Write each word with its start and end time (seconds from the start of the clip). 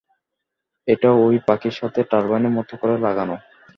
এটা 0.87 1.09
ওই 1.23 1.35
পাখার 1.47 1.75
সাথে 1.79 1.99
টারবাইনের 2.11 2.55
মতো 2.57 2.73
করে 2.81 2.95
লাগানো। 3.05 3.35